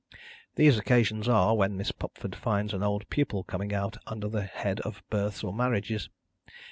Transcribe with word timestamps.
These 0.55 0.79
occasions 0.79 1.29
are, 1.29 1.55
when 1.55 1.77
Miss 1.77 1.91
Pupford 1.91 2.35
finds 2.35 2.73
an 2.73 2.81
old 2.81 3.07
pupil 3.11 3.43
coming 3.43 3.71
out 3.71 3.97
under 4.07 4.27
the 4.27 4.41
head 4.45 4.79
of 4.79 5.03
Births, 5.11 5.43
or 5.43 5.53
Marriages. 5.53 6.09